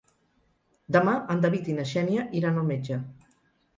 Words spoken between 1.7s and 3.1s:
i na Xènia iran al metge.